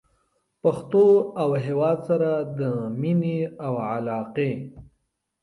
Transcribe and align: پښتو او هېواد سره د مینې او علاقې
پښتو 0.61 1.05
او 1.41 1.49
هېواد 1.65 1.97
سره 2.09 2.31
د 2.59 2.61
مینې 3.01 3.37
او 3.65 3.73
علاقې 3.91 4.53